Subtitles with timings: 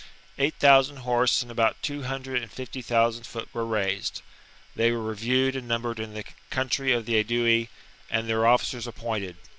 [0.39, 4.23] Eight thousand horse and about two hundred and fifty thousand foot were raised.
[4.75, 7.69] They were reviewed and num bered in the country of the Aedui,
[8.09, 9.35] and their officers appointed.